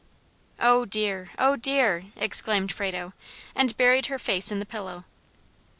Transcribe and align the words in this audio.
"Oh 0.59 0.85
dear! 0.85 1.29
oh 1.37 1.55
dear!" 1.55 2.05
exclaimed 2.15 2.71
Frado, 2.71 3.13
and 3.53 3.77
buried 3.77 4.07
her 4.07 4.17
face 4.17 4.51
in 4.51 4.57
the 4.57 4.65
pillow. 4.65 5.03